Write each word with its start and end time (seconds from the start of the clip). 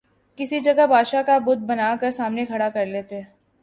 کسی 0.39 0.59
جگہ 0.59 0.85
بادشاہ 0.87 1.21
کا 1.21 1.37
بت 1.37 1.57
بنا 1.67 1.95
کر 2.01 2.11
سامنے 2.11 2.45
کھڑا 2.45 2.69
کرلیتے 2.69 3.21